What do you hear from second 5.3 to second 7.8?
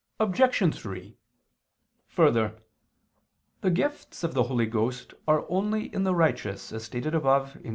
only in the righteous, as stated above (Q.